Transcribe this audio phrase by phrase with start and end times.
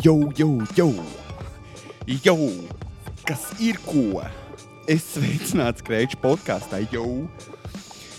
[0.00, 0.94] Jau, jau, jau!
[2.24, 2.38] Jau!
[3.28, 4.22] Kas ir ko?
[4.88, 7.26] Es sveicināts Kreča podkāstā jau.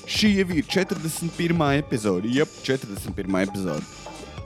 [0.06, 1.63] Šī jau ir 41.
[1.79, 2.29] epizode.
[2.29, 3.33] Jā, 41.
[3.42, 3.81] epizode.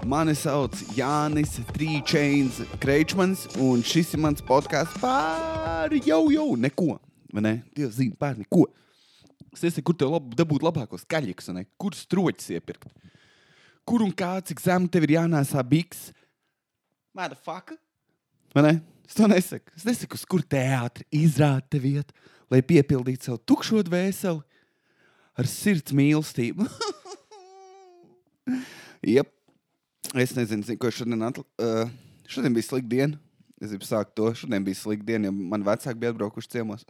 [0.08, 6.94] Mani sauc Jānis Trīsčēns Kreičmans, un šis ir mans podkāsts par jau, jau neko.
[7.36, 7.56] Vai ne?
[7.76, 8.70] Dievs zina par neko.
[9.52, 12.94] Es nezinu, kur tev lab, dabūt labākos kaļķus, kur stroķis iepirkt.
[13.84, 16.14] Kur un kā, cik zemu tev ir jānēsā biks.
[17.16, 17.78] Motherfucker!
[18.54, 18.82] Vai ne?
[19.08, 19.72] Es to nesaku.
[19.78, 22.16] Es nesaku, uz kur teātris izrāda te vietu,
[22.52, 24.42] lai piepildītu savu tukšo dvēseli
[25.40, 26.68] ar sirds mīlestību.
[29.16, 29.32] Jep.
[30.16, 31.44] Es nezinu, zinu, ko šodien atl...
[31.60, 31.88] Uh,
[32.32, 33.20] šodien bija slikta diena.
[33.62, 34.30] Es gribu sākt to.
[34.36, 36.86] Šodien bija slikta diena, jo man vecāki bija atbraukuši ciemos.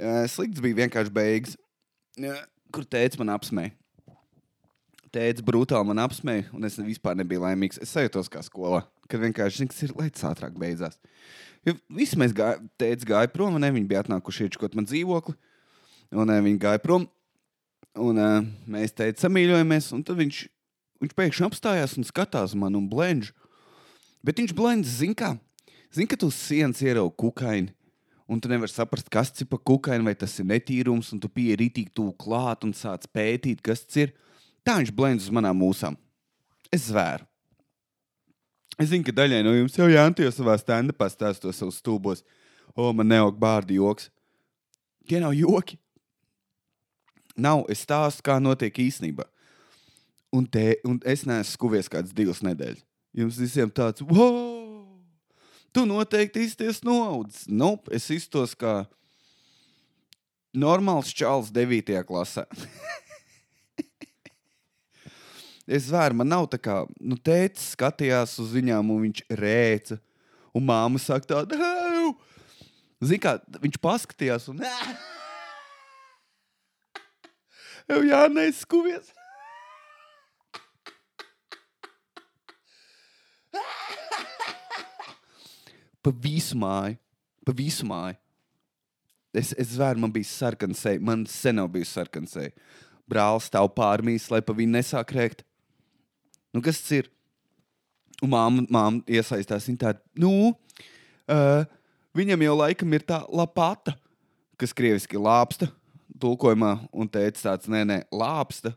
[0.00, 1.56] uh, slikts bija vienkārši beigas,
[2.20, 3.76] uh, kur teica man apsmēja.
[5.12, 7.80] Tēvs brutāli man apsmēja, un es vispār nebiju laimīgs.
[7.84, 8.80] Es sajūtos kā skolā,
[9.12, 10.96] kad vienkārši zinu, kas ir lietas ātrāk beidzās.
[11.68, 15.36] Jo visi mēs gājām, tēvs gāja prom, un viņi bija atnākuši iečkot man dzīvokli,
[16.16, 17.04] un ne, viņi gāja prom.
[18.00, 18.40] Un uh,
[18.72, 20.38] mēs teicām, samīļojamies, un tad viņš,
[21.04, 23.34] viņš pēkšņi apstājās un skatās man un blendž.
[24.24, 25.30] Bet viņš blendž, zina, kā,
[25.92, 27.74] zina, ka tu uz sienas ieraugi kukaini.
[28.32, 31.58] Un tu nevari saprast, kas ir pa kukaini, vai tas ir netīrums, un tu pieeji
[31.60, 34.14] rītīgi tuvu klāt un sāc pētīt, kas tas ir.
[34.62, 35.96] Tā viņš blendz uz manām mūsām.
[36.72, 37.26] Es zvēru.
[38.80, 42.22] Es zinu, ka daļai no jums jau jānties savā stand-upā stāstot savus stūbos.
[42.72, 44.08] O, man neaug bārdi joks.
[45.08, 45.76] Tie nav joki.
[47.36, 49.26] Nav, es stāstu, kā notiek īstenībā.
[50.32, 52.80] Un, te, un es neesmu skuvies kādas divas nedēļas.
[53.12, 54.88] Jums visiem tāds, wow!
[55.72, 57.46] Tu noteikti izties noaudzis.
[57.48, 58.82] Nu, nope, es iztos kā
[60.52, 61.92] normāls čāls 9.
[62.08, 62.44] klasē.
[65.66, 69.98] Es zvēru, man nav tā kā, nu, tēvs skatījās uz viņām, un viņš rēca.
[70.52, 71.56] Un māma saka, tāda,
[73.00, 74.60] zina, kā viņš paskatījās, un
[77.88, 79.12] jau jā, neskuvies.
[86.02, 86.98] Pa visu māju,
[87.46, 88.18] pa visu māju.
[89.32, 92.52] Es, es zvēru, man bija sarkana seja, man sen nav bijusi sarkana seja.
[93.08, 95.46] Brālis stāv pārmīs, lai pa viņu nesāk rēkt.
[96.52, 97.10] Nu, kas tas ir?
[98.22, 99.66] Un māma, māma iesaistās.
[99.66, 101.62] Viņa tāda, nu, uh,
[102.14, 103.96] viņam jau laikam ir tā lapata,
[104.60, 105.70] kas krieviski lāpsta
[106.22, 108.74] tulkojumā, un teica tāds, nē, nē, lāpsta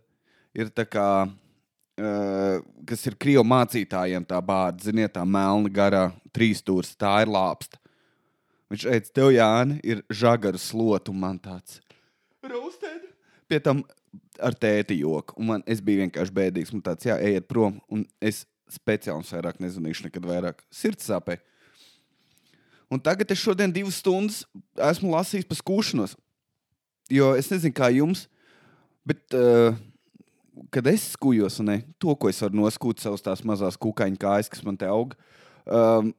[0.56, 6.96] ir tā kā, uh, kas ir krievu mācītājiem tā bārda, ziniet, tā melna garā trīsstūrs,
[6.98, 7.78] tā ir lāpsta.
[8.72, 11.82] Viņš teica, tev, Jāni, ir žagaru slotu, un man tāds-
[12.52, 13.12] raustēt.
[13.48, 13.84] Pie tam
[14.44, 15.36] ar tēti joku.
[15.40, 16.74] Un man, es biju vienkārši bēdīgs.
[16.76, 17.80] Man tāds, jā, ejiet prom.
[17.92, 20.64] Un es speciāli vairāk nezvanīšu, nekad vairāk.
[20.74, 21.40] Sirds sāpē.
[22.92, 24.44] Un tagad es šodien divas stundas
[24.92, 26.16] esmu lasījis par skūšanos.
[27.14, 28.26] Jo es nezinu, kā jums,
[29.06, 29.78] bet uh,
[30.74, 34.50] kad es skūjos, un ne, to, ko es varu noskūt savas tās mazās kukaiņu kājas,
[34.52, 35.14] kas man te aug.
[35.66, 36.14] Um,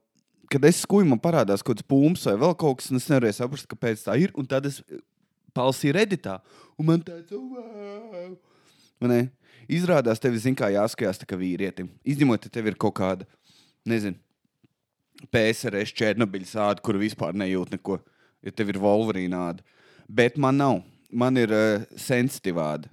[0.51, 3.39] kad es skūju, man parādās kaut kāds pūms vai vēl kaut kas, un es nevarēju
[3.39, 4.33] saprast, kāpēc tā ir.
[4.39, 4.81] Un tad es
[5.57, 6.37] palsīju redītā.
[6.77, 8.37] Un man tāds- wow!
[9.01, 9.21] Man ne?
[9.67, 11.89] Izrādās, tev kā jāskatās kā vīrietim.
[12.05, 13.27] Izņemot, ja tev ir kaut kāda,
[13.85, 14.15] nezinu,
[15.33, 17.97] PSRS Černobiļas āda, kur vispār nejūt neko,
[18.45, 19.65] ja tev ir Wolverīna āda.
[20.07, 20.83] Bet man nav.
[21.07, 22.89] Man ir uh, sensitīva āda.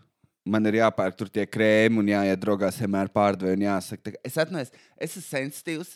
[0.46, 4.36] Man ir jāpērk tur tie krēmi un jāiet drogās vienmēr pārdevēji un jāsaka, tā, es
[4.38, 5.94] atnēs, es esmu sensitīvs.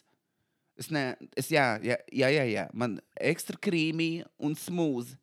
[0.79, 1.03] Es ne,
[1.37, 5.19] es, jā, jā, jā, jā, jā, man ekstra krīmī un smūzi.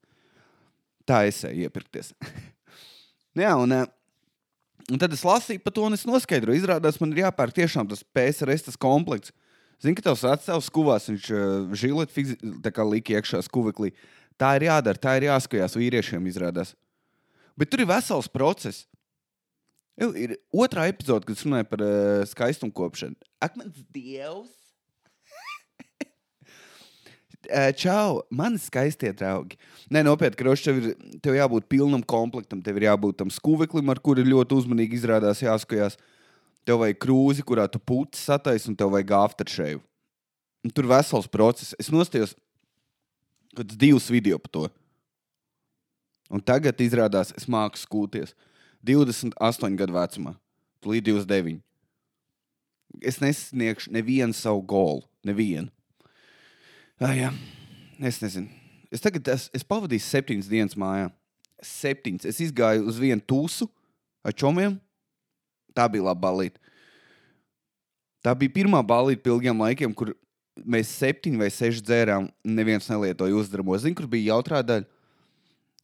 [1.05, 2.11] Tā es eju iepirkties.
[3.45, 3.85] jā, un, eh,
[4.89, 6.63] un tad es lasīju par to, un es noskaidroju.
[6.63, 9.33] Izrādās, man ir jāpērk tiešām tas PSRS tas komplekts.
[9.83, 12.25] Zini, ka tavs vecāks skuvās, viņš uh, žileti
[12.89, 13.91] lika iekšā skuveklī.
[14.39, 16.73] Tā ir jādara, tā ir jāskatās vīriešiem, izrādās.
[17.59, 18.85] Bet tur ir vesels process.
[19.99, 23.19] Ir otrā epizode, kas runāja par uh, skaistumu kopšanu.
[23.43, 24.64] Ak, mans dievs!
[27.79, 29.57] Čau, mani skaistie draugi.
[29.93, 30.93] Nē, nopietni, ka tev ir
[31.23, 35.99] tev jābūt pilnam komplektam, tev ir jābūt tam skuveklim, ar kuru ļoti uzmanīgi izrādās jāskatās.
[36.65, 39.83] Tev vajag krūzi, kurā tu puķis sataisi, un tev vajag aftershave.
[40.65, 41.75] Un tur vesels process.
[41.77, 42.33] Es nostājos
[43.53, 44.65] kaut kādus divus video par to.
[46.33, 48.33] Un tagad izrādās, es māku skūties
[48.85, 50.33] 28 gadu vecumā,
[50.85, 51.61] līdz 29.
[53.05, 55.69] Es nesniegšu nevienu savu golu, nevienu.
[57.01, 57.31] Ah, jā,
[57.99, 58.47] es nezinu.
[58.93, 61.09] Es tagad es, es pavadīju septiņas dienas mājā.
[61.65, 62.27] Septiņas.
[62.29, 63.67] Es gāju uz vienu tūsu
[64.23, 64.77] ar čomiem.
[65.75, 66.61] Tā bija laba balīta.
[68.23, 70.13] Tā bija pirmā balīta pie ilgiem laikiem, kur
[70.63, 73.75] mēs septiņi vai seši dzērām, neviens nelietoja uzdaramo.
[73.77, 74.87] Zinu, kur bija jautrā daļa.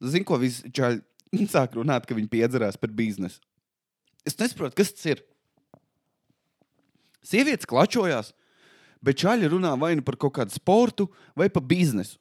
[0.02, 3.44] Zinu, ko visi čaļi sāk runāt, ka viņi piedzerās par biznesu.
[4.26, 5.26] Es nesaprotu, kas tas ir.
[7.26, 8.32] Sievietes klačojās,
[9.06, 12.20] bet čaļi runā vai nu par kaut kādu sportu, vai par biznesu.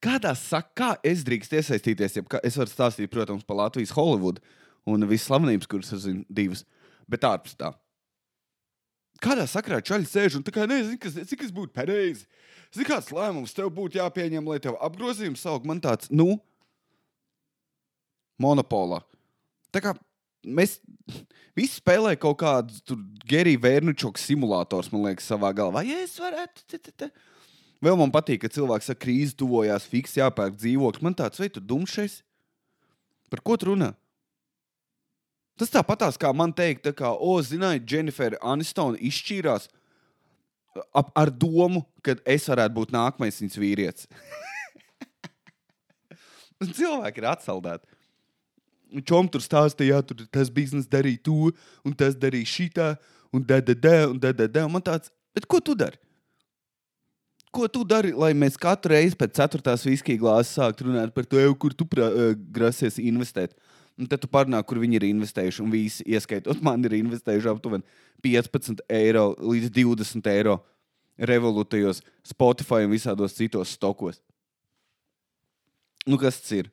[0.00, 2.16] Kādā saka, kā es drīkstu iesaistīties?
[2.16, 4.40] Ja es varu stāstīt, protams, par Latvijas Holivudu
[4.88, 6.64] un visas slavenības, kuras es zinu, divas,
[7.10, 7.74] bet ārpus tā.
[9.20, 12.24] Kādā sakrā čaļi sēž un tā kā nezinu, kas, cik tas būtu pareizi.
[12.72, 15.66] Zini, kāds lēmums tev būtu jāpieņem, lai tev apgrozījums aug.
[15.68, 16.38] Man tāds, nu,
[18.40, 19.02] monopolā.
[19.74, 19.92] Tā kā
[20.46, 20.78] mēs
[21.58, 22.98] visi spēlējam kaut kādu
[23.30, 25.84] Geriju Vērnučoku simulators, man liekas, savā galvā.
[25.86, 26.64] Ja es varētu.
[26.66, 27.10] Te, te, te.
[27.80, 31.04] Vēl man patīk, ka cilvēks saka, krīze tuvojās, fiks jāpērk dzīvoklis.
[31.04, 32.20] Man tāds, vai tu dumšais?
[33.32, 33.94] Par ko tu runā?
[35.60, 39.68] Tas tāpatās kā man teikt, tā kā, o, zināji, Jennifer Anistona izšķīrās
[40.96, 44.08] ap, ar domu, ka es varētu būt nākamais viņas vīrietis.
[46.78, 47.99] Cilvēki ir atsaldēti.
[49.06, 51.50] Čom tur stāstīja, tur tas biznesa darīja to,
[51.86, 52.92] un tas darīja šitā,
[53.34, 53.60] un da,
[54.10, 54.64] un da, da.
[54.68, 56.00] Man tāds, bet ko tu dari?
[57.50, 61.38] Ko tu dari, lai mēs katru reizi pēc ceturtās viskija glāzes sāktu runāt par to,
[61.42, 63.56] jau, kur tu prā, uh, grasies investēt?
[63.98, 67.86] Un tad tu parunā, kur viņi ir investējuši, un visi, ieskaitot man, ir investējuši aptuveni
[68.24, 70.60] 15 eiro līdz 20 eiro
[71.20, 74.22] revolūtajos, Spotify un visādos citos stokos.
[76.06, 76.70] Nu, kas tas ir?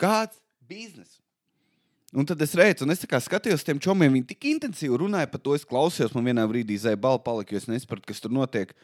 [0.00, 0.36] Kāds
[0.70, 1.18] bizness?
[2.10, 5.54] Un tad es redzu, un es skatījos tiem čomiem, viņi tik intensīvi runāja par to.
[5.54, 8.74] Es klausījos, man vienā brīdī zēja balva jo es nesapratu, kas tur notiek.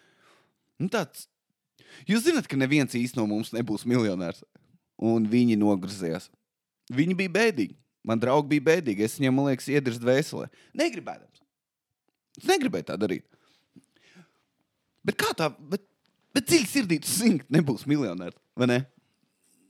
[0.79, 1.27] Nu, tāds,
[2.07, 4.45] jūs zināt, ka neviens īsti no mums nebūs miljonārs.
[4.97, 6.31] Un viņi nograzījās.
[6.95, 7.75] Viņi bija bēdīgi.
[8.07, 9.03] Man draugi bija bēdīgi.
[9.03, 10.47] Es viņiem, man liekas, iedrzu dvēselē.
[10.79, 11.43] Negribēdams.
[12.39, 13.27] Es negribēju tā darīt.
[15.07, 15.51] Bet kā tā?
[15.59, 15.83] Bet,
[16.35, 18.39] bet dziļi sirdī tu zini, ka nebūs miljonārs.
[18.57, 18.79] Vai ne?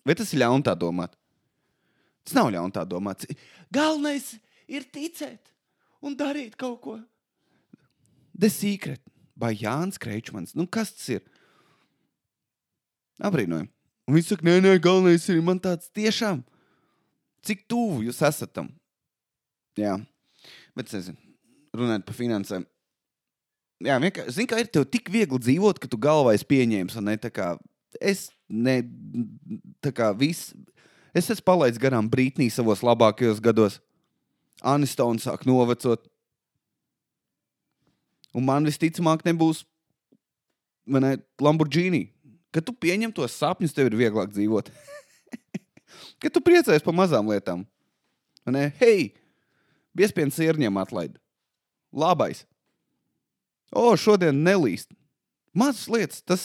[0.07, 1.17] Vai tas ir ļauni tā domāt?
[2.27, 3.25] Tas nav ļauni tā domāt.
[3.75, 4.33] Galvenais
[4.67, 5.53] ir ticēt
[6.03, 6.97] un darīt kaut ko.
[8.37, 9.01] The secret
[9.39, 10.57] vai Jānis Kreičmans.
[10.59, 11.25] Nu, kas tas ir?
[13.23, 13.71] Abrīnojami.
[14.07, 16.43] Un viņš saka, nē, nē, galvenais ir man tāds tiešām.
[17.47, 18.69] Cik tuvu jūs esat tam?
[19.79, 19.97] Jā,
[20.77, 21.19] bet es nezinu,
[21.77, 22.65] runājot par finansēm.
[23.85, 27.11] Jā, vienkārši, zini, kā ir tev tik viegli dzīvot, ka tu galvā esi pieņēmis, un
[27.11, 27.51] ne tā kā
[28.01, 28.79] es, ne,
[29.85, 30.55] tā kā viss,
[31.17, 33.81] es esmu palaidis garām Brītnī savos labākajos gados.
[34.65, 36.05] Anistona sāk novecot.
[38.37, 39.65] Un man visticamāk nebūs
[40.87, 42.07] ne, Lamborghini.
[42.53, 44.71] Kad tu pieņem tos sapņus, tev ir vieglāk dzīvot.
[46.23, 47.65] Kad tu priecājies par mazām lietām.
[48.49, 48.69] Ne?
[48.81, 49.11] Hei,
[49.97, 51.17] biezpienas sirņiem atlaid.
[51.97, 52.45] Labais.
[53.73, 54.93] O, šodien nelīst.
[55.57, 56.43] Mazas lietas, tas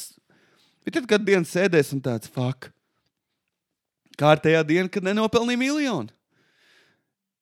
[0.88, 2.72] ir tad, kad dienas sēdēs un tāds fuck.
[4.22, 6.14] Kārtējā diena, kad nenopelnīja miljonu.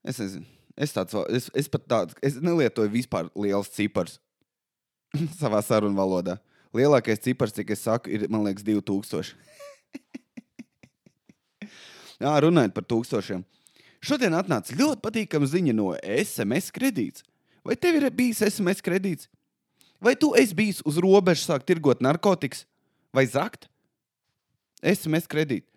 [0.07, 0.47] Es nezinu.
[0.79, 4.15] Es, tāds, es, es pat tādu, es nelietoju vispār liels cipars
[5.41, 6.37] savā sarunu valodā.
[6.75, 9.33] Lielākais cipars, cik es saku, ir, man liekas, 2000.
[12.23, 13.43] Jā, runājot par tūkstošiem.
[14.05, 17.25] Šodien atnāca ļoti patīkama ziņa no SMS kredīts.
[17.65, 19.27] Vai tev ir bijis SMS kredīts?
[19.99, 22.63] Vai tu esi bijis uz robežas sākt tirgot narkotikas
[23.11, 23.67] vai zakt?
[24.79, 25.67] SMS kredīti.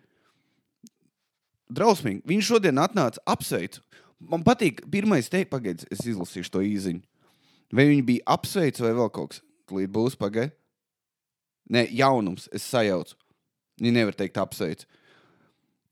[1.73, 2.23] Drausmīgi.
[2.29, 3.81] Viņš šodien atnāca apsveicu.
[4.23, 7.01] Man patīk, pirmais teikt, pagaidi, es izlasīšu to īziņu.
[7.73, 9.41] Vai viņi bija apsveicu vai vēl kaut kas?
[9.73, 10.53] Līdz būs pagaidi.
[11.73, 13.15] Nē, jaunums, es sajaucu.
[13.81, 14.85] Viņi nevar teikt apsveicu.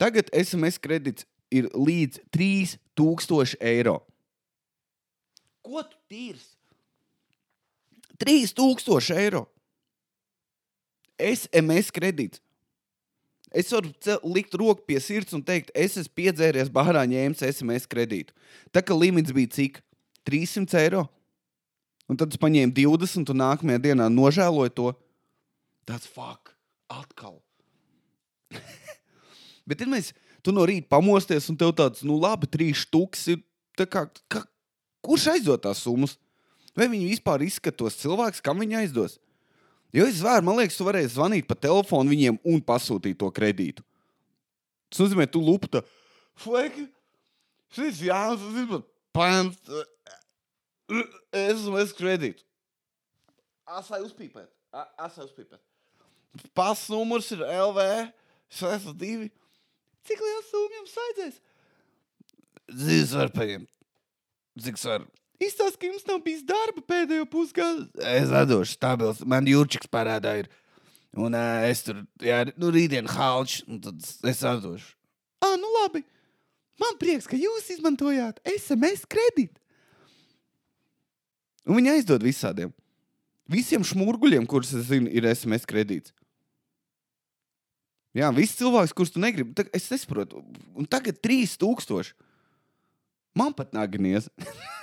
[0.02, 4.00] Tagad SMS kredīts ir līdz 3000 eiro.
[5.66, 6.46] Ko tu tīrs?
[8.22, 9.46] 3000 eiro.
[11.22, 12.42] SMS kredīts.
[13.52, 13.92] Es varu
[14.32, 18.32] likt roku pie sirds un teikt, es esmu piedzēries bārā ņēmis SMS kredītu.
[18.72, 19.82] Tā kā limits bija cik?
[20.28, 21.06] 300 eiro.
[22.08, 24.88] Un tad es paņēmu 20, un nākamajā dienā nožēloju to.
[25.88, 26.54] Tāds fuck,
[26.92, 27.40] atkal.
[29.68, 30.12] Bet, ja mēs,
[30.44, 33.44] tu no rīta pamosties, un tev tāds, nu, labi, trīs stūks ir.
[33.80, 34.44] Kā, kā,
[35.02, 36.18] kurš aizdod tās summas?
[36.78, 39.18] Vai viņi vispār izskatos cilvēks, kam viņi aizdos?
[39.96, 43.84] Jo es vēru, man liekas, tu varēsi zvanīt pa telefonu viņiem un pasūtīt to kredītu.
[44.92, 45.84] Tas nozīmē, tu lupta.
[46.40, 46.86] Fleki,
[47.76, 49.74] šis Jānis, tas ir pants.
[51.32, 52.44] Es esmu es kredītu.
[53.72, 54.50] Asai uzpīpēt.
[55.00, 55.60] Asai uzpīpēt.
[56.56, 57.86] Pas numurs ir LV
[58.52, 59.30] 62.
[60.08, 61.40] Cik liels summa jums vajadzēs?
[62.82, 63.70] Zīves var paņemt.
[64.64, 65.06] Cik var?
[65.42, 67.88] Izstāst, ka jums nav bijis darba pēdējo pusgadu.
[68.06, 69.24] Es atdošu, stabils.
[69.26, 70.50] Man jūrčiks parādā ir.
[71.18, 73.98] Un uh, es tur, jā, nu, rītdien halčs, un tad
[74.30, 74.94] es atdošu.
[75.42, 76.04] Ah, nu labi.
[76.80, 79.58] Man prieks, ka jūs izmantojāt SMS kredītu.
[81.68, 82.72] Un viņi aizdod visādiem.
[83.52, 86.14] Visiem šmurguļiem, kurus es zinu, ir SMS kredīts.
[88.18, 90.44] Jā, viss cilvēks, kurus tu negribi, tag, es nesaprotu.
[90.78, 92.14] Un tagad 3000.
[93.38, 94.30] Man pat naginies.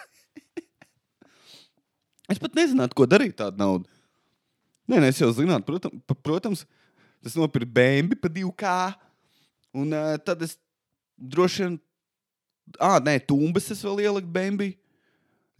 [2.28, 3.88] es pat nezinātu, ko darīt tādu naudu.
[4.88, 6.64] Nē, nē, es jau zinātu, protams, protams
[7.24, 8.74] tas nopirka bēnbi pa 2K.
[9.76, 10.56] Un uh, tad es
[11.18, 11.78] droši vien,
[12.80, 14.70] ah, nē, tumbas es vēl ieliku bēnbi,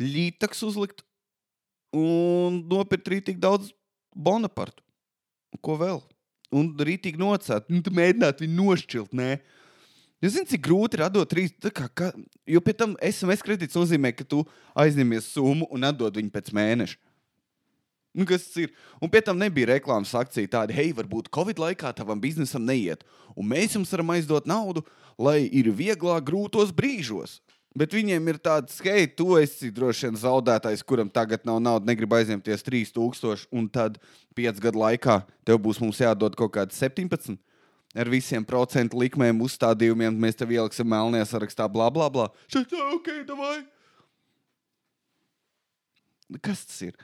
[0.01, 1.03] lītaks uzlikt
[1.95, 3.73] un nopirkt tik daudz
[4.15, 4.83] Bonapartu.
[5.65, 6.01] Ko vēl?
[6.55, 9.15] Un rītīgi nocēt, nu, mēģināt viņu nošķilt.
[9.17, 9.39] Nē.
[10.19, 11.53] Jūs zināt, cik grūti ir atdot trīs.
[11.63, 12.09] Kā, kā,
[12.51, 14.43] jo pēc tam SMS kredīts nozīmē, ka tu
[14.79, 16.99] aizņemies summu un atdod viņu pēc mēneša.
[18.19, 18.73] Nu, kas tas ir?
[19.05, 23.05] Un pēc tam nebija reklāmas akcija tāda, hei, varbūt Covid laikā tavam biznesam neiet.
[23.39, 24.83] Un mēs jums varam aizdot naudu,
[25.21, 27.39] lai ir vieglāk grūtos brīžos.
[27.79, 32.17] Bet viņiem ir tāds, hei, tu esi droši vien zaudētājs, kuram tagad nav naudas, negrib
[32.17, 34.01] aizņemties 3000, un tad
[34.35, 37.39] 5 gadu laikā tev būs jādod kaut kādi 17
[37.99, 40.17] ar visiem procentu likmēm, uzstādījumiem.
[40.23, 42.29] Mēs tev ieliksim melnajā sarakstā, bla, bla, bla.
[42.53, 43.59] Šeit, ok, davai.
[46.45, 46.99] Kas tas ir?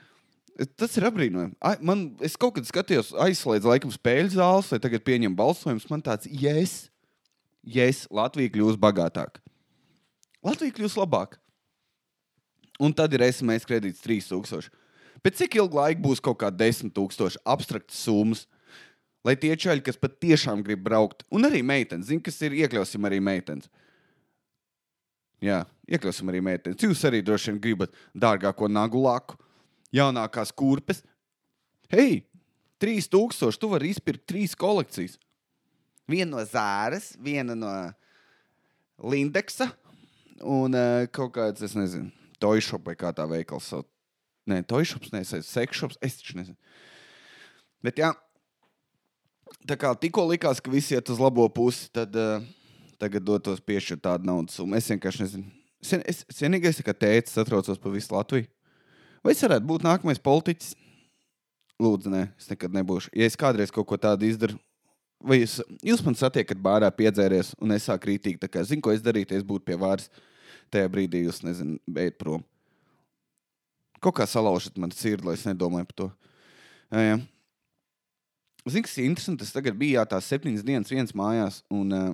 [0.78, 1.56] Tas ir apbrīnojami.
[1.82, 5.88] Man, es kaut kad skatījos, aizslēdzu laikam spēļu zāles, vai tagad pieņem balsojumus.
[5.90, 6.84] Man tāds, yes,
[7.66, 9.42] yes, Latvija kļūs bagātāka.
[10.44, 11.40] Latvija kļūs labāka.
[12.82, 14.70] Un tad ir SMS kredīts 3000.
[15.24, 18.44] Pēc cik ilga laika būs kaut kāda 10,000 abstraktas summas?
[19.24, 23.22] Lai tie čaļi, kas patiešām grib braukt, un arī meitenes, zina, kas ir, iekļausim arī
[23.24, 23.70] meitenes.
[25.44, 26.84] Jā, iekļausim arī meitenes.
[26.84, 29.38] Jūs arī droši vien gribat dārgāko nagu laku,
[29.96, 31.02] jaunākās kurpes.
[31.92, 32.22] Hei,
[32.84, 35.16] 3000, tu vari izpirkt trīs kolekcijas.
[36.10, 37.72] Viena no Zāras, viena no
[39.00, 39.70] Lindeksa
[40.44, 42.10] un uh, kaut kāds, es nezinu,
[42.42, 43.70] Toyshop vai kā tā veikals.
[44.50, 46.58] Nē, Toyshops, nē, Sekshops, es taču nezinu.
[47.84, 48.10] Bet jā,
[49.68, 52.44] tā kā tikko likās, ka visi iet uz labo pusi, tad uh,
[53.00, 54.76] tagad dotos piešķirt tādu naudas summu.
[54.78, 55.48] Es vienkārši nezinu.
[55.84, 58.48] Es, es, vienīgais, ka tēcis atraucos pa visu Latviju.
[59.24, 60.74] Vai es varētu būt nākamais politiķis?
[61.80, 63.10] Lūdzu, nē, es nekad nebūšu.
[63.16, 64.56] Ja es kādreiz kaut ko tādu izdaru,
[65.24, 68.94] vai jūs, jūs man satiekat bārā, piedzēries, un es sāku rītīgi, tā kā zinu, ko
[68.94, 70.10] es darītu, es būtu pie vāras.
[70.72, 72.44] Tajā brīdī jūs, nezinu, ejiet prom.
[74.04, 76.08] Kaut kā salaužat man sirdi, lai es nedomāju par to.
[76.92, 77.18] Jā, jā.
[78.64, 79.44] Zinu, kas ir interesanti.
[79.44, 82.12] Es tagad biju jā, tās septiņas dienas viens mājās, un uh,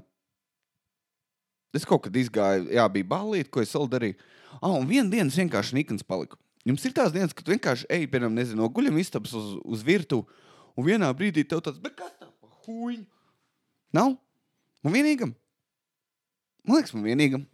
[1.76, 4.18] es kaut kad izgāju, jā, bija balīti, ko es vēl darīju.
[4.58, 6.40] Ah, un vienu dienu es vienkārši nikns paliku.
[6.66, 9.84] Jums ir tās dienas, kad tu vienkārši ej, piemēram, nezinu, no guļam istabas uz, uz
[9.86, 10.26] virtuvi,
[10.74, 13.06] un vienā brīdī tev tāds, bet kas tā pa huīņu?
[13.96, 14.18] Nav?
[14.84, 15.32] Man vienīgam?
[16.66, 17.46] Man liekas, man vienīgam.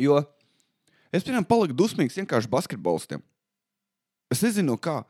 [0.00, 0.20] Jo
[1.12, 3.24] es, piemēram, paliku dusmīgs vienkārši basketbolistiem.
[4.32, 5.02] Es nezinu, no kā.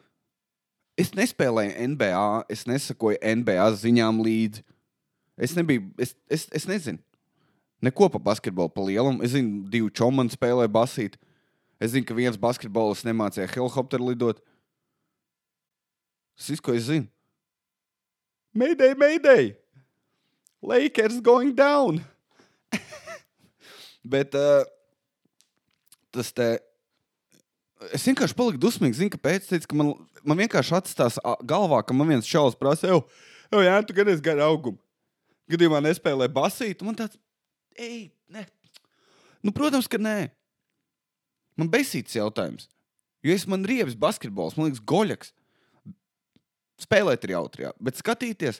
[0.98, 4.64] Es nespēlēju NBA, es nesakoju NBA ziņām līdzi.
[5.40, 7.00] Es nebiju, es, es, es nezinu.
[7.82, 9.18] Neko pa basketbolu pa lielam.
[9.24, 11.16] Es zinu, divi čomani spēlē basīt.
[11.82, 14.42] Es zinu, ka viens basketbolists nemācīja helikopteru lidot.
[16.38, 17.08] Tas viss, ko es zinu.
[18.54, 19.54] Mayday, mayday!
[20.62, 22.04] Lakers going down!
[24.12, 24.62] Bet uh,
[26.12, 26.52] tas te.
[27.90, 29.00] Es vienkārši paliku dusmīgs.
[29.00, 29.48] Zinu, kāpēc.
[29.48, 33.02] Teicu, ka man, man vienkārši atstās galvā, ka man viens čalis prasa, jau,
[33.52, 34.78] jau jā, tu gan esi gar augumu.
[35.50, 36.84] Gadījumā nespēlē basīt.
[36.86, 37.18] Man tāds,
[37.76, 38.46] ej, nē.
[39.42, 40.30] Nu, protams, ka nē.
[41.58, 42.68] Man besīts jautājums.
[43.22, 45.32] Jo es man riebs basketbols, man liekas, goļaks.
[46.82, 48.58] Spēlēt ir jautri, jā, bet skatīties.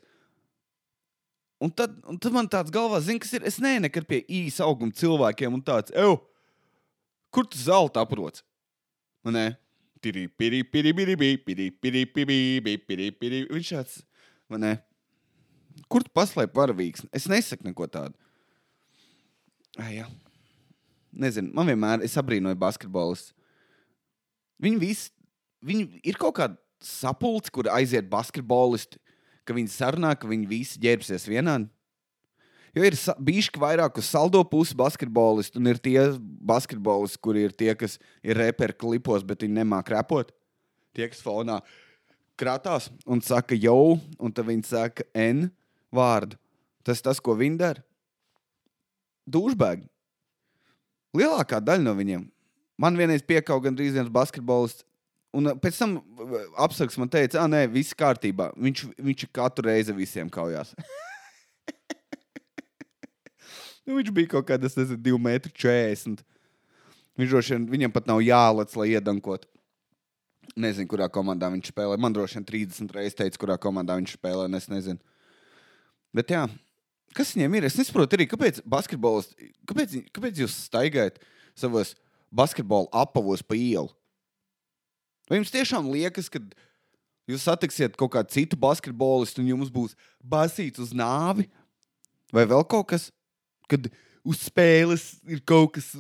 [1.63, 3.47] Un tad, un tad man tāds galvā zina, kas ir.
[3.47, 6.19] Es neju nekad pie īsa auguma cilvēkiem un tāds, eju,
[7.35, 8.43] kur tu zelta aprots?
[9.23, 9.45] Nē,
[10.03, 13.45] tirī, pirī, pirī, pirī, pirī, pirī, pirī, pirī, pirī, pirī.
[13.53, 14.01] Viņš tāds,
[14.51, 14.73] man nē,
[15.87, 17.07] kur tu paslēp varavīgs?
[17.15, 18.19] Es nesaku neko tādu.
[19.79, 20.11] Ai, jā
[21.13, 23.33] nezinu, man vienmēr ir abrīnoja basketbolistus.
[24.63, 25.11] Viņi visi,
[25.65, 29.01] viņi ir kaut kāda sapulce, kur aiziet basketbolisti,
[29.47, 31.69] ka viņi sarunā, ka viņi visi ģērbsies vienādi.
[32.73, 36.07] Jo ir bijuši vairāk uz saldo pusi basketbolisti, un ir tie
[36.49, 40.33] basketbolisti, kuri ir tie, kas ir reperi klipos, bet viņi nemāk repot.
[40.97, 41.61] Tie, kas fonā
[42.41, 45.51] krātās un saka, jau, un tad viņi saka, N
[45.93, 46.41] vārdu.
[46.83, 47.85] Tas tas, ko viņi dara.
[49.29, 49.87] Dūšbēgi.
[51.15, 52.25] Lielākā daļa no viņiem
[52.83, 54.87] Man vienreiz piekāpa gandrīz viens basketbolists.
[55.37, 58.51] Un uh, pēc tam uh, apsargs man teica, ah, nē, viss kārtībā.
[58.59, 60.75] Viņš, viņš katru reizi visiem kaujās.
[63.87, 66.19] Nu, viņš bija kaut kāds, nezinu, 2,40 m.
[67.21, 69.45] Viņš droši vien, viņam pat nav jālec, lai iedankot.
[70.59, 71.99] Nezinu, kurā komandā viņš spēlē.
[72.01, 74.49] Man droši vien 30 reizes teica, kurā komandā viņš spēlē.
[74.57, 75.01] Es nezinu.
[76.17, 76.47] Bet jā,
[77.17, 77.69] kas viņiem ir?
[77.69, 79.31] Es nesaprotu arī, kāpēc basketbols,
[79.69, 81.21] kāpēc, kāpēc jūs staigājat
[81.59, 81.95] savos
[82.33, 83.93] basketbola apavos pa ielu?
[85.31, 86.41] Vai jums tiešām liekas, ka
[87.31, 91.47] jūs satiksiet kaut kādu citu basketbolistu un jums būs basīts uz nāvi?
[92.33, 93.11] Vai vēl kaut kas,
[93.71, 93.91] kad
[94.23, 95.93] uz spēles ir kaut kas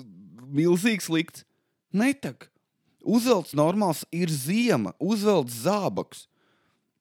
[0.52, 1.46] milzīgs likts?
[1.92, 2.48] Netak.
[3.02, 6.28] Uzvelts normāls ir ziema, uzvelts zābaks,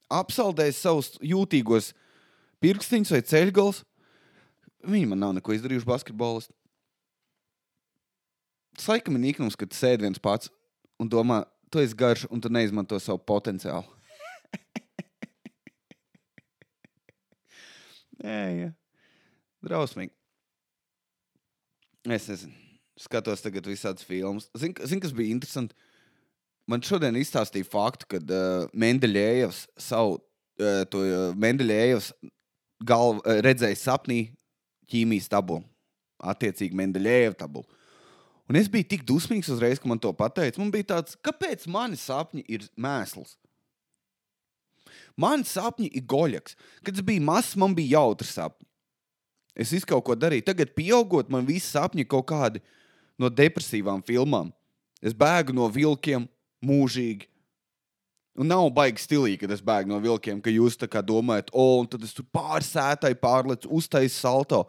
[0.09, 1.91] apsaldējis savus jūtīgos
[2.63, 3.83] pirkstiņus vai ceļgals.
[4.81, 6.53] Viņi man nav neko izdarījuši basketbolisti.
[8.81, 10.49] Saikam ir niknums, kad sēž viens pats
[11.01, 13.85] un domā, tu esi garš un tu neizmanto savu potenciālu.
[18.25, 18.69] jā, jā.
[19.61, 20.13] Drausmīgi.
[22.09, 22.53] Es nezinu.
[23.01, 24.49] Skatos tagad visādus filmus.
[24.57, 25.75] Zini, zin, kas bija interesanti?
[26.69, 32.11] Man šodien izstāstīja faktu, ka uh, Mendeļējevs savu uh, to uh, Mendeļējevs
[32.87, 34.21] galvu uh, redzēja sapnī
[34.91, 35.65] ķīmijas tabulu.
[36.21, 37.65] Attiecīgi Mendeļēva tabulu.
[38.51, 40.59] Un es biju tik dusmīgs uzreiz, kad man to pateica.
[40.59, 43.37] Man bija tāds, kāpēc mani sapņi ir mēsls?
[45.21, 46.57] Mani sapņi ir goļaks.
[46.83, 48.67] Kad es biju mazs, man bija jautri sapņi.
[49.55, 50.45] Es visu kaut ko darīju.
[50.47, 52.61] Tagad, pieaugot, man visi sapņi kaut kādi
[53.19, 54.51] no depresīvām filmām.
[55.01, 56.27] Es bēgu no vilkiem
[56.63, 57.27] mūžīgi.
[58.39, 61.81] Un nav baigi stilīgi, kad es bēgu no vilkiem, ka jūs tā kā domājat, o,
[61.81, 64.61] un tad es tur pārsētai pārlecu, uztaisu salto.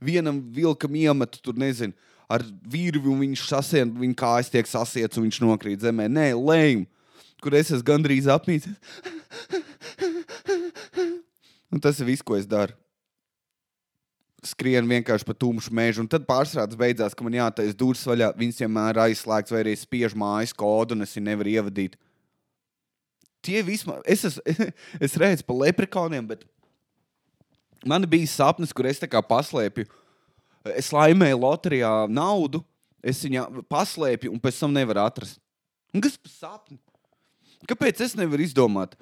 [0.00, 1.92] Vienam vilkam iemetu tur, nezinu,
[2.30, 6.08] ar virvi, un viņš sasien, viņa kājas tiek sasiets, un viņš nokrīt zemē.
[6.08, 6.86] Nē, lēm,
[7.44, 8.70] kur es esmu gandrīz apmīts.
[11.74, 12.72] un tas ir viss, ko es daru.
[14.46, 18.30] Skrienu vienkārši pa tumšu mežu, un tad pārstrādes beidzās, ka man jātaisa durvis vaļā.
[18.40, 21.98] Viņas vienmēr aizslēgts, vai arī spiež mājas kodu, un es viņu nevaru ievadīt.
[23.44, 24.62] Tie vismaz, es, es,
[25.08, 26.46] es redzu pa leprekoniem, bet
[27.88, 29.88] man bija sapnis, kur es tā kā paslēpju
[30.76, 32.62] es laimēju loterijā naudu,
[33.00, 35.40] es viņu paslēpju un pēc tam nevaru atrast.
[35.94, 36.78] Un kas par sapni?
[37.68, 38.96] Kāpēc es nevaru izdomāt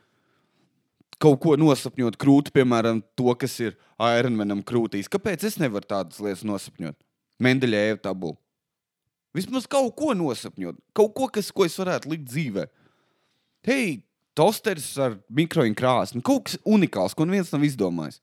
[1.22, 5.10] kaut ko nosapņot krūti, piemēram, to, kas ir Ironmanam krūtīs?
[5.10, 6.98] Kāpēc es nevaru tādas lietas nosapņot?
[7.42, 8.38] Mendeļēva tabula.
[9.36, 12.64] Vismaz kaut ko nosapņot, kaut ko, kas, ko es varētu likt dzīvē.
[13.68, 13.98] Hei,
[14.38, 18.22] tosteris ar mikroņu krāsni, kaut kas unikāls, ko neviens nav izdomājis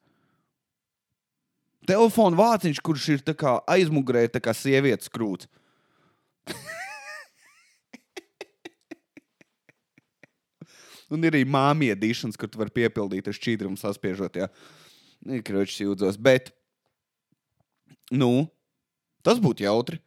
[1.86, 3.22] telefona vāciņš, kurš ir
[3.70, 5.48] aizmugurē, tā kā sievietes krūts.
[11.14, 14.40] Un ir arī māmiņa editions, kur tu vari piepildīt ar šķīdumu saspiežot.
[14.42, 14.48] Jā,
[15.46, 16.18] krāšņi jūdzos.
[16.22, 16.50] Bet,
[18.14, 18.48] nu,
[19.26, 20.02] tas būtu jautri.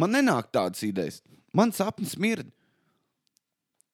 [0.00, 1.20] Man nenāk tādas idejas.
[1.54, 2.48] Man sapnis mird.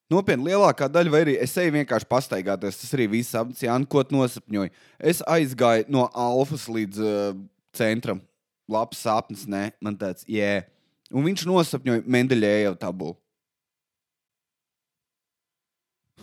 [0.09, 2.81] Nopietni, lielākā daļa, vai arī es eju vienkārši pastaigāties.
[2.81, 4.73] Tas arī viss apgādājums, Jānis, ko nosapņoju.
[5.11, 7.37] Es aizgāju no Alfas līdz uh,
[7.77, 8.23] centram.
[8.69, 10.49] Labs sapnis, nē, man tāds, jē.
[10.63, 10.69] Yeah.
[11.13, 13.17] Un viņš nosapņoja Mendeļēju tabulu.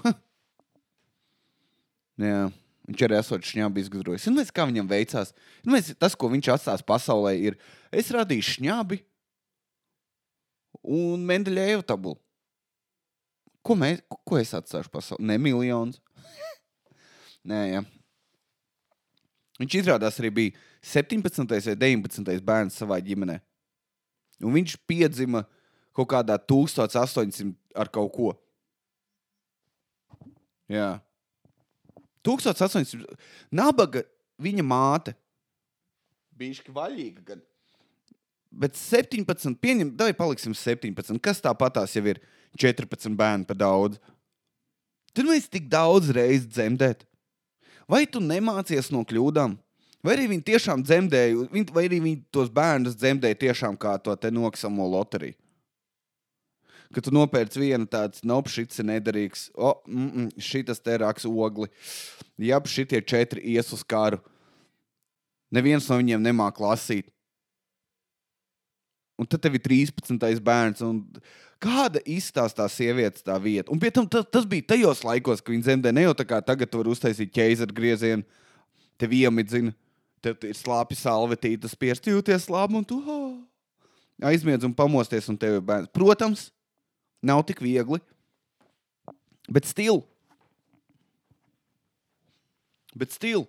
[2.26, 2.42] Jā,
[2.88, 4.28] viņš arī esot šņābi izgudrojis.
[4.28, 5.34] Ziniet, kā viņam veicās?
[5.64, 7.58] Ziniet, tas, ko viņš atstās pasaulē, ir
[7.92, 9.02] es radīšu šņābi
[10.96, 12.20] un Mendeļēju tabulu.
[13.66, 15.26] Ko, mēs, ko es atstāšu pasaulē?
[15.26, 15.98] Ne miljonus.
[17.50, 17.82] Nē, jā.
[19.60, 21.48] Viņš izrādās arī bija 17.
[21.50, 22.32] vai 19.
[22.46, 23.40] bērns savā ģimenē.
[24.44, 25.46] Un viņš piedzima
[25.96, 28.34] kaut kādā 1800 ar kaut ko.
[30.72, 31.00] Jā.
[32.26, 33.06] 1800.
[33.54, 34.04] Nabaga
[34.42, 35.14] viņa māte
[36.36, 37.26] bija šķiet vaļīga.
[37.30, 37.44] Gan.
[38.56, 41.20] Bet 17, pieņem, vai paliksim 17.
[41.24, 42.22] Kas tāpatās jau ir?
[42.56, 44.00] 14 bērnu par daudz.
[45.16, 47.04] Tur mēs tik daudz reizes dzemdēt.
[47.92, 49.58] Vai tu nemācies no kļūdām?
[50.06, 54.32] Vai arī viņi tiešām dzemdēja, vai arī viņi tos bērnus dzemdēja tiešām kā to te
[54.32, 55.36] noksamo loteriju?
[56.96, 61.28] Kad tu nopērci vienu tādu, nope, šis ir nederīgs, oh, mm, mm, šis te raks
[61.28, 61.68] ogli,
[62.40, 64.22] ja šitie četri ies uz karu.
[65.52, 67.12] Neviens no viņiem nemāķi lasīt.
[69.20, 70.40] Un tad tev ir 13.
[70.44, 70.84] bērns.
[71.64, 73.72] Kāda izstāstā sievietes tā vieta?
[73.72, 76.72] Un tam, tas, tas bija tajos laikos, kad viņi dzemdē ne jau tā kā tagad,
[76.72, 78.26] tu vari uztaisīt ķēzaru griezienu,
[79.00, 79.72] tev iemidzina,
[80.24, 83.40] tev ir slāpes salvetītas, spiest jūties labi, un tu oh,
[84.28, 85.92] aizmiedz un pamosties, un tev ir bērns.
[85.96, 86.50] Protams,
[87.26, 88.00] nav tik viegli,
[89.52, 90.04] bet stila.
[92.96, 93.46] Bet stila.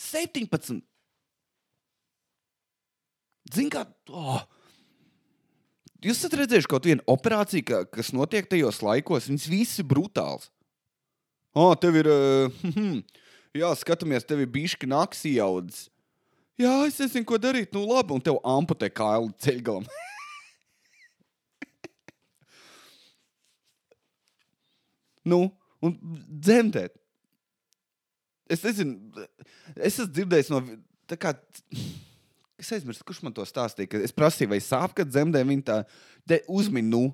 [0.00, 0.80] 17.
[3.50, 3.84] Zini, kā.
[4.10, 4.40] Oh.
[6.00, 9.28] Jūs esat redzējuši kaut vienu operāciju, ka, kas notiek tajos laikos?
[9.28, 10.48] Viņas visas ir brutāls.
[11.52, 12.08] O, oh, tev ir.
[12.08, 13.00] Uh,
[13.60, 15.88] jā, skatāmies, tev ir bišķi naks iaudzis.
[16.60, 17.72] Jā, es nezinu, ko darīt.
[17.76, 19.86] Nu, labi, un tev amputē kāju ceļgalam.
[25.30, 25.46] nu,
[25.84, 25.96] un
[26.28, 26.96] dzemdēt.
[28.50, 29.26] Es nezinu,
[29.76, 30.60] es esmu dzirdējis no.
[31.20, 31.32] Kā,
[32.60, 34.02] es aizmirsu, kurš man to stāstīja.
[34.04, 36.90] Es prasīju, vai sāp, kad dzemdē viņa tā uzmina.
[36.90, 37.04] Nu,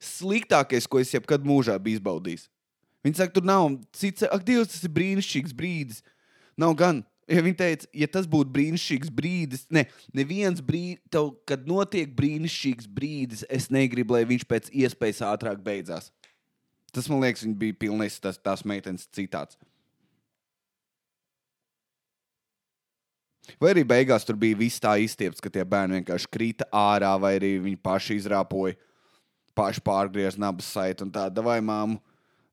[0.00, 2.48] sliktākais, ko es jebkad mūžā biju izbaudījis.
[3.04, 6.02] Viņa saka, tur nav cits, ak, Dievs, tas ir brīnišķīgs brīdis.
[6.60, 7.04] Nav gan.
[7.30, 9.84] Ja viņa teica, ja tas būtu brīnišķīgs brīdis, ne,
[10.16, 16.10] neviens brīdis, tev, kad notiek brīnišķīgs brīdis, es negribu, lai viņš pēc iespējas ātrāk beidzās.
[16.94, 19.58] Tas man liekas, bija pilnīgs tas, tās meitenes citāts.
[23.58, 27.34] Vai arī beigās tur bija viss tā izstiepts, ka tie bērni vienkārši krita ārā, vai
[27.38, 28.76] arī viņi paši izrāpoja,
[29.58, 31.98] paši pārgriez nabas saitu un tāda vai māmu.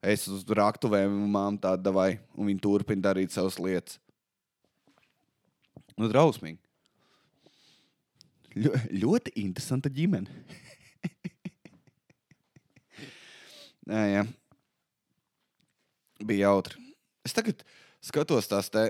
[0.01, 3.97] Es uz raktuvēm, māmu tāda vai, un viņi turpina darīt savas lietas.
[5.97, 6.59] Nu, drausmīgi.
[8.57, 8.73] Ļo,
[9.03, 10.29] ļoti interesanta ģimene.
[13.87, 14.23] jā, jā.
[16.27, 16.79] Bija jautri.
[17.25, 17.61] Es tagad
[18.03, 18.87] skatos tās te,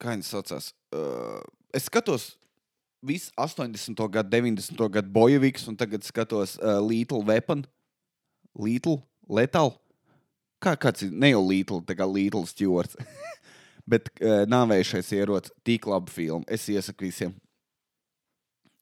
[0.00, 0.72] kā viņas saucās.
[0.94, 1.40] Uh,
[1.74, 2.32] es skatos
[3.04, 4.00] visu 80.
[4.10, 4.88] gadu, 90.
[4.96, 7.64] gadu bojaviks, un tagad skatos uh, Little Weapon.
[8.54, 9.74] Little, Lethal.
[10.62, 11.12] Kā kāds ir?
[11.12, 12.96] Ne jau Little, tā kā Little Stewards.
[13.90, 16.46] Bet uh, nāvējušais ierocis, tik laba filma.
[16.48, 17.34] Es iesaku visiem.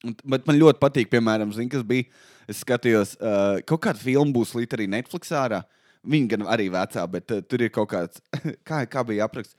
[0.03, 2.09] Un, bet man ļoti patīk, piemēram, zin, kas bija.
[2.51, 5.63] Es skatījos, uh, kaut kāda filma būs līdz arī Netflix ārā.
[6.03, 8.23] Viņa gan arī vecā, bet uh, tur ir kaut kāds,
[8.69, 9.55] kā, kā bija apraksts.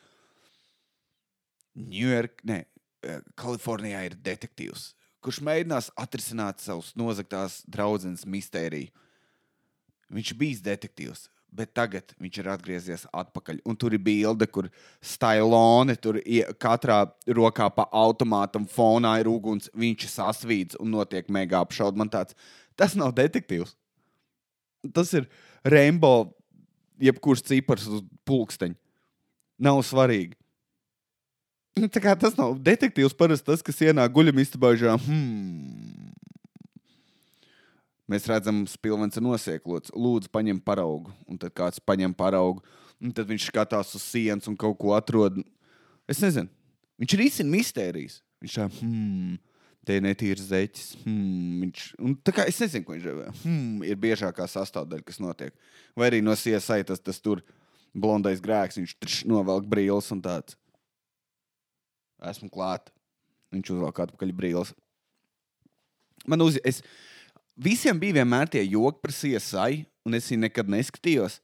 [1.79, 2.60] Ņujorka, ne,
[3.08, 4.89] uh, Kalifornijā ir detektīvs,
[5.23, 8.91] kurš mēģinās atrisināt savus nozagtās draudzenes mistēriju.
[10.13, 13.61] Viņš bijis detektīvs, bet tagad viņš ir atgriezies atpakaļ.
[13.69, 14.69] Un tur ir bilde, kur
[15.03, 16.19] stilone, tur
[16.61, 21.99] katrā rokā pa automātam fonā ir uguns, viņš sasvīdz un notiek mega apšaude.
[21.99, 22.37] Man tāds,
[22.79, 23.75] tas nav detektīvs.
[24.93, 25.29] Tas ir
[25.63, 26.31] Rainbow,
[27.01, 28.75] jebkurš cipars uz pulksteņa.
[29.63, 30.35] Nav svarīgi.
[31.79, 36.02] Nu, tā kā tas nav detektīvs, parasti tas, kas ienāk guļamistabā, jau hmm,
[38.11, 39.93] Mēs redzam, ka pilvens ir nosieklots.
[39.95, 41.13] Lūdzu, paņem paraugu.
[41.29, 42.63] Un tad kāds paņem paraugu.
[43.03, 45.39] Un tad viņš skatās uz sienas un kaut ko atrod.
[46.09, 46.51] Es nezinu.
[46.99, 48.19] Viņš ir īstenībā mistērijas.
[48.43, 49.37] Viņš tā, hmm,
[49.87, 50.89] te ir netīrs zeķis.
[51.05, 53.21] Hmm, viņš, un tā kā es nezinu, ko viņš ir.
[53.45, 55.55] Hmm, ir biežākā sastāvdaļa, kas notiek.
[55.95, 57.43] Vai arī no CSI tas, tas tur
[57.95, 58.81] blondais grēks.
[58.81, 60.59] Viņš trš, novelk brīlis un tāds.
[62.23, 62.91] Esmu klāt.
[63.55, 64.75] Viņš uzvelk atpakaļ brīlis.
[66.27, 66.81] Man uz, es,
[67.55, 71.39] visiem bija vienmēr tie joki par CSI, un es viņu nekad neskatījos.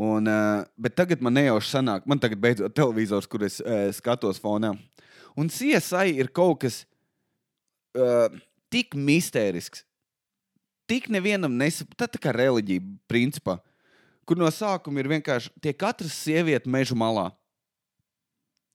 [0.00, 4.40] Un, uh, bet tagad man nejauši sanāk, man tagad beidzot televizors, kur es uh, skatos
[4.40, 4.72] fonā.
[5.38, 6.82] Un CSI ir kaut kas
[7.98, 8.30] uh,
[8.72, 9.84] tik mistērisks,
[10.90, 13.58] tik nevienam nesaprot, tā, tā kā reliģija, principā,
[14.24, 17.28] kur no sākuma ir vienkārši tie katras sieviete meža malā.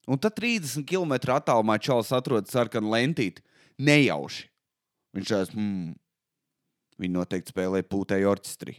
[0.06, 3.42] Un tad 30 km attālumā čalis atrodas sarkanu lentīti.
[3.82, 4.46] Nejauši.
[5.16, 5.96] Viņš tās, hmm,
[7.00, 8.78] Viņi noteikti spēlē pūtēju orķestrī.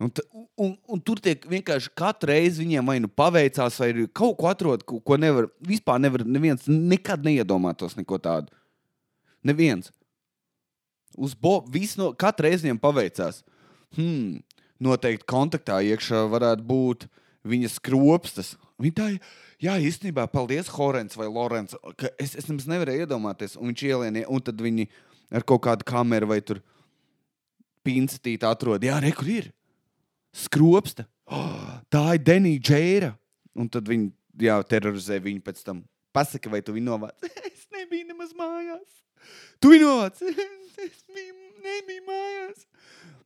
[0.00, 0.12] Un,
[0.56, 4.84] un, un tur tiek vienkārši katru reizi viņiem vai nu paveicās, vai kaut ko atrod,
[4.88, 8.54] ko, ko nevar, vispār nevar, neviens nekad neiedomātos neko tādu.
[9.44, 9.90] Neviens.
[11.20, 13.42] Uz bobu, no, katru reizi viņiem paveicās.
[13.98, 14.40] Hmm,
[14.80, 17.06] noteikti kontaktā iekšā varētu būt
[17.50, 18.54] viņa skropstas.
[18.80, 19.10] Viņa tā,
[19.60, 21.76] jā, īstenībā, paldies, Horants vai Lorenz.
[22.16, 24.88] Es, es nemaz nevarēju iedomāties, un viņš ielienīja, un tad viņi
[25.36, 26.62] ar kaut kādu kameru vai tur
[27.86, 28.84] pincetīti atrod.
[28.84, 29.50] Jā, re, kur ir?
[30.36, 31.06] Skropsta.
[31.30, 33.12] Oh, tā ir Denija Džēra.
[33.58, 34.10] Un tad viņi
[34.46, 35.84] jā, terorizē viņu pēc tam.
[36.14, 37.30] Pasaka, vai tu viņu novāc?
[37.50, 39.00] es nebiju nemaz mājās.
[39.62, 40.20] Tu viņu novāc?
[40.86, 42.66] es biju, nebiju mājās.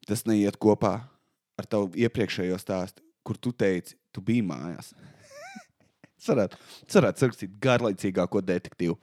[0.09, 0.99] Tas neiet kopā
[1.57, 4.93] ar tavu iepriekšējo stāstu, kur tu teici, tu biji mājās.
[6.25, 8.95] Es varētu sarakstīt garlaicīgāko detektīvu.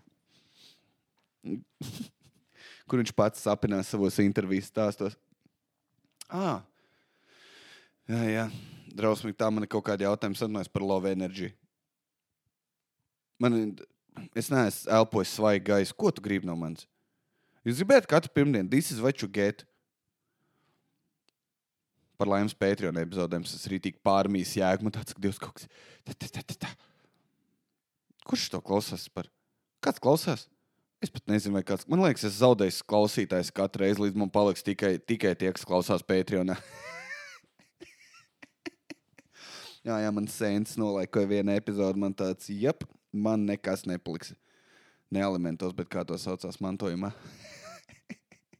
[2.89, 5.13] kur viņš pats sapinās savos interviju stāstos.
[6.31, 6.61] Ah.
[8.07, 8.45] Jā, jā.
[8.95, 11.51] Drausmīgi tā man ir kaut kāda jautājuma sarunājas par love enerģiju.
[13.41, 13.57] Man
[14.37, 15.95] es neesmu elpojis svaigu gaisu.
[15.97, 16.87] Ko tu gribi no manis?
[17.65, 19.65] Jūs gribētu katru pirmdienu, this is what you get.
[22.17, 24.85] Par laimes Patreon epizodēm es arī tik pārmīs jēgu.
[24.85, 25.69] Man tāds, ka Dievs kaut kas.
[26.05, 26.71] Tā, tā, tā, tā, tā.
[28.29, 29.29] Kurš to klausās par?
[29.81, 30.45] Kāds klausās?
[31.01, 31.87] Es pat nezinu, vai kāds.
[31.89, 36.05] Man liekas, es zaudēju klausītājs katru reizi, līdz man paliks tikai, tikai tie, kas klausās
[36.05, 36.53] Patreonā.
[39.87, 42.03] jā, jā, man sēns nolaikoja vienu epizodi.
[42.05, 44.35] Man tāds, jep, man nekas nepaliks.
[45.11, 47.09] Ne elementos, bet kā to saucās mantojumā.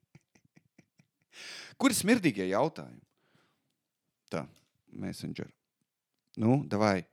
[1.78, 3.06] Kur ir smirdīgie jautājumi?
[4.34, 4.48] Tā,
[4.90, 5.54] messenger.
[6.42, 7.06] Nu, davai.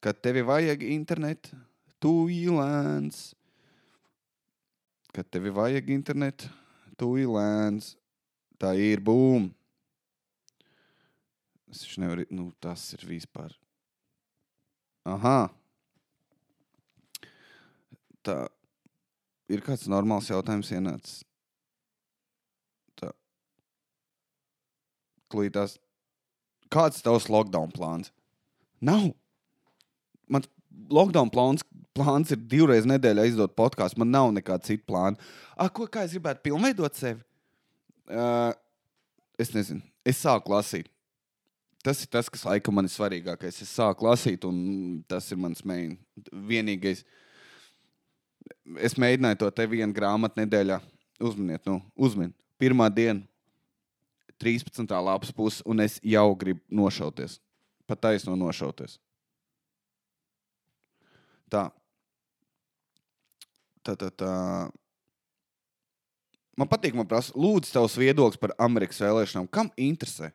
[0.00, 1.60] Kad tevi vajag internetu,
[2.00, 3.35] tu īlēns.
[5.16, 6.50] Kad tevi vajag internetu,
[7.00, 7.94] tu īlēns.
[8.60, 9.48] Tā ir būma.
[11.72, 13.54] Es taču nevaru, nu, tas ir vispār.
[15.08, 15.48] Aha.
[18.26, 18.36] Tā
[19.52, 21.22] ir kāds normāls jautājums ienācis.
[23.00, 23.12] Tā.
[25.32, 25.78] Klītās.
[26.72, 28.12] Kāds ir tavs lockdown plāns?
[28.84, 29.14] Nav.
[30.28, 30.50] Mans
[30.92, 31.64] lockdown plāns,
[31.96, 34.00] plāns ir divreiz nedēļā izdot podkāstu.
[34.02, 35.30] Man nav nekāda cita plāna.
[35.56, 37.22] Ah, ko, kā es gribētu pilnveidot sevi?
[38.06, 38.52] Uh,
[39.40, 39.82] es nezinu.
[40.06, 40.90] Es sāku lasīt.
[41.86, 43.60] Tas ir tas, kas laikam man ir svarīgākais.
[43.62, 45.94] Es sāku lasīt, un tas ir mans main.
[46.48, 47.04] Vienīgais.
[48.82, 50.80] Es mēģināju to te vienu grāmatu nedēļā.
[51.22, 52.34] Uzminiet, nu, uzminiet.
[52.60, 53.22] Pirmā diena,
[54.42, 54.84] 13.
[55.06, 57.38] lapas puse, un es jau gribu nošauties.
[57.88, 58.98] Pat taisno nošauties.
[61.52, 61.68] Tā.
[63.86, 64.32] Tā, tā, tā.
[66.58, 69.46] Man patīk, man prasa, lūdzu, tavs viedoklis par Amerikas vēlēšanām.
[69.52, 70.32] Kam interesē?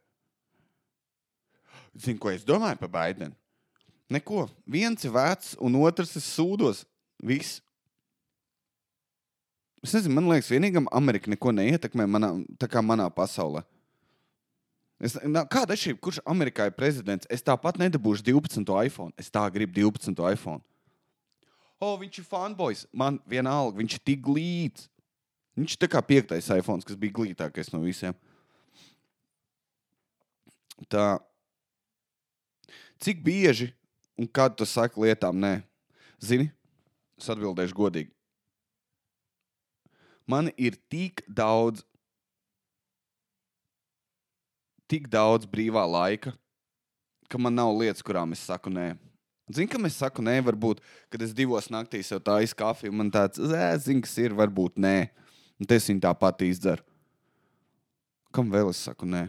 [1.97, 3.35] Zini, ko es domāju par Baidenu?
[4.11, 4.45] Neko.
[4.67, 6.85] Viens ir vecs, un otrs ir sūdos.
[7.23, 7.59] Viss.
[9.81, 12.31] Es nezinu, man liekas, vienīgam Amerika neko neietekmē manā,
[12.85, 13.65] manā pasaulē.
[15.01, 17.27] Es, nā, kāda ir šī, kurš Amerikā ir prezidents?
[17.33, 18.67] Es tāpat nedabūšu 12.
[18.85, 19.15] iPhone.
[19.17, 20.13] Es tā gribu 12.
[20.29, 20.61] iPhone.
[21.81, 22.85] Oh, viņš ir fanboys.
[22.93, 24.85] Man vienalga, viņš ir tik glīts.
[25.57, 28.15] Viņš ir tā kā piektais iPhone, kas bija glītākais no visiem.
[30.89, 31.19] Tā.
[33.01, 33.71] Cik bieži
[34.17, 35.63] un kad tu saki lietām, nē,
[36.21, 36.51] zini,
[37.17, 38.11] es atbildēšu godīgi.
[40.29, 41.81] Man ir tik daudz,
[44.85, 46.35] tik daudz brīvā laika,
[47.27, 48.93] ka man nav lietas, kurām es saku nē.
[49.55, 50.79] Zini, kam es saku nē, varbūt,
[51.11, 53.41] kad es divos naktīs jau tā kafiju, man tāds,
[53.83, 55.09] zini, kas ir, varbūt nē.
[55.61, 56.83] Un es viņu tāpat izdzeru.
[58.33, 59.27] Kam vēl es saku nē?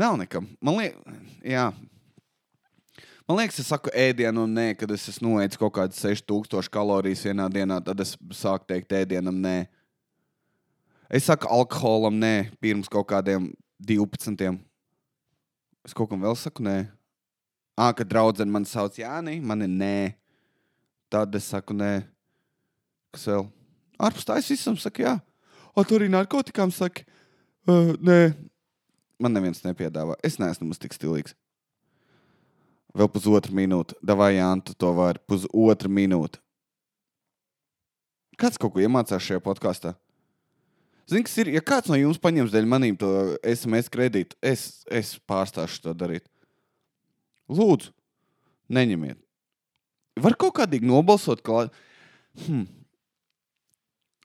[0.00, 0.48] Nav nekam.
[0.60, 1.68] Man liekas, jā.
[3.28, 7.26] Man liekas, es saku ēdienu, un nē, kad es esmu noēdis kaut kādas 6000 kalorijas
[7.28, 9.66] vienā dienā, tad es sāku teikt ēdienam, nē.
[11.12, 13.50] Es saku alkoholam, nē, pirms kaut kādiem
[13.84, 14.56] 12.
[15.88, 16.82] Es kaut kam vēl saku, nē.
[17.80, 19.92] Ah, kad draudzene man sauc Jāni, man ir nē.
[21.08, 22.02] Tad es saku, nē.
[23.16, 23.46] Kas vēl?
[23.96, 25.14] Ārpus tā es visam saku, jā.
[25.72, 27.06] O, tur arī narkotikām saka,
[27.64, 28.18] uh, nē.
[29.16, 30.18] Man neviens nepiedāvā.
[30.20, 31.32] Es neesmu tik stilīgs.
[32.92, 33.96] Vēl pusotra minūte.
[34.04, 35.22] Davai, Jānis, to var.
[35.24, 36.42] Pusotra minūte.
[38.36, 39.96] Kāds kaut ko iemācās šajā podkāstā?
[41.08, 43.10] Zini, kas ir, ja kāds no jums paņems dēļ manīm to
[43.48, 46.26] SMS kredītu, es, es pārstāšu to darīt.
[47.48, 47.94] Lūdzu,
[48.76, 49.16] neņemiet.
[50.20, 51.68] Var kaut kādīgi nobalsot, ka.
[52.44, 52.66] Hmm.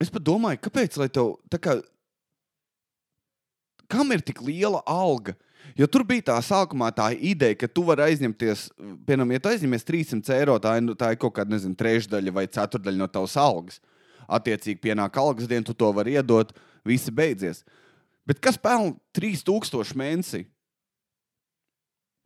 [0.02, 1.78] Es pat domāju, kāpēc, lai tev tā kā.
[3.88, 5.38] Kam ir tik liela alga?
[5.80, 8.66] Jo tur bija tā sākumā tā ideja, ka tu vari aizņemties,
[9.08, 12.44] piemēram, ja tu aizņemies 300 eiro, tā ir, tā ir kaut kāda, nezinu, trešdaļa vai
[12.52, 13.80] ceturdaļa no tavas algas.
[14.28, 16.52] Attiecīgi, pienāk algas diena, tu to vari iedot.
[16.52, 17.64] Uh, viss beidzies.
[18.28, 20.46] Bet kas pelna 3000 mēnesī?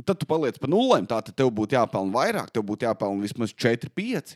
[0.06, 1.08] Tad tu paliec pa nulēm.
[1.10, 4.36] Tā tad tev būtu jāpelna vairāk, tev būtu jāpelna vismaz 4, 5.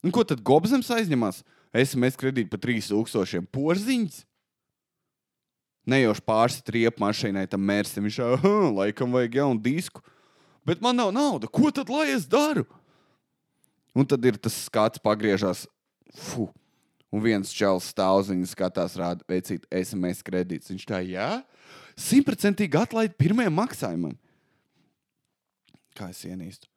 [0.00, 1.42] Un ko tad Gobzems aizņemās?
[1.76, 4.24] SMS kredīti par 3000 porziņas.
[5.90, 10.02] Nejauši pārsit riepu mašīnai tam mērsim, viņš jau laikam vajag jaunu disku.
[10.66, 11.48] Bet man nav nauda.
[11.48, 12.66] Ko tad lai es daru?
[13.96, 15.64] Un tad ir tas skats pagriežās.
[16.14, 16.50] Fuh,
[17.10, 20.70] Un viens čels stāvziņš skatās, rāda, veicīt SMS kredītus.
[20.70, 21.30] Viņš tā, jā,
[21.98, 24.14] simtprocentīgi atlaid pirmajam maksājumam.
[25.98, 26.70] Kā es ienīstu?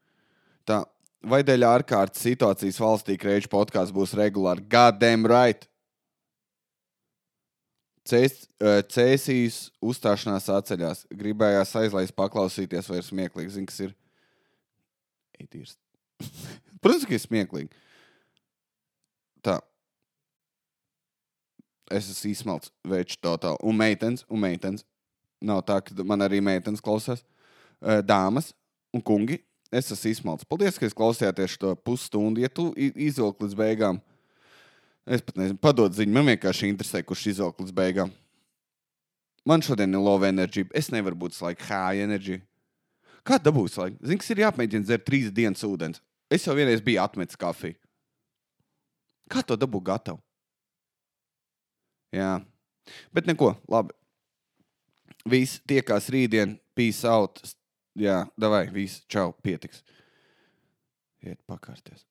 [0.66, 0.82] Tā,
[1.22, 4.66] vai dēļ ārkārtas situācijas valstī krēču podkāsts būs regulāri?
[4.74, 5.70] Goddamn right!
[8.04, 11.06] Cēsīs uzstāšanās atceļās.
[11.16, 13.54] Gribējās aizlaist, paklausīties, vai ir smieklīgi.
[13.54, 13.94] Zini, kas ir?
[15.40, 15.78] Eitīrs.
[16.84, 17.72] Protams, ka ir smieklīgi.
[19.44, 19.56] Tā.
[21.94, 23.60] Es esmu izsmalts, veids totāli.
[23.62, 24.86] Un meitenes, un meitenes.
[25.44, 27.22] Nav tā, ka man arī meitenes klausās.
[27.84, 28.54] Eh, Dāmas
[28.96, 30.48] un kungi, es esmu izsmalts.
[30.50, 32.42] Paldies, ka klausījāties šo pusstundu.
[32.42, 34.00] Ja tu izvilki līdz beigām,
[35.06, 36.16] es pat nezinu, padod ziņu.
[36.16, 38.14] Man vienkārši interesē, kurš izvilki līdz beigām.
[39.46, 40.64] Man šodien ir low energy.
[40.74, 42.40] Es nevaru būt laika high energy.
[43.28, 44.00] Kā dabūt laika?
[44.02, 46.02] Zini, kas ir jāpamēģina dzert trīs dienas ūdens.
[46.32, 47.76] Es jau vienreiz biju atmetis kafiju.
[49.32, 50.24] Kā to dabūt gatavu?
[52.14, 52.38] Jā,
[53.16, 53.96] bet neko, labi.
[55.30, 57.40] Visi tiekās rītdien, peace out.
[57.98, 59.84] Jā, davai, viss, čau, pietiks.
[61.24, 62.04] Iet pakārties.